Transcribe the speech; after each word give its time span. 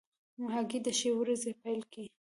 هګۍ 0.53 0.79
د 0.83 0.87
ښې 0.97 1.11
ورځې 1.19 1.51
پیل 1.61 1.81
دی. 1.91 2.05